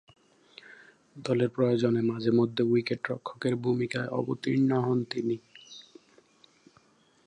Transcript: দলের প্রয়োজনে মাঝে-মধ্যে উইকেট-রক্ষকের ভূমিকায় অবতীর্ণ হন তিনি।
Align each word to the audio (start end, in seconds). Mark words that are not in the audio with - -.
দলের 1.15 1.49
প্রয়োজনে 1.49 2.01
মাঝে-মধ্যে 2.01 2.63
উইকেট-রক্ষকের 2.63 3.53
ভূমিকায় 3.55 4.09
অবতীর্ণ 4.11 4.71
হন 4.79 4.99
তিনি। 5.03 5.35